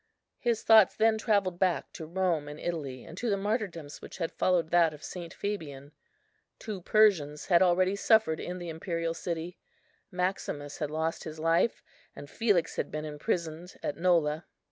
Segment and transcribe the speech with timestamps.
[0.39, 4.31] His thoughts then travelled back to Rome and Italy, and to the martyrdoms which had
[4.31, 5.31] followed that of St.
[5.31, 5.91] Fabian.
[6.57, 9.59] Two Persians had already suffered in the imperial city;
[10.09, 11.83] Maximus had lost his life,
[12.15, 14.47] and Felix had been imprisoned, at Nola.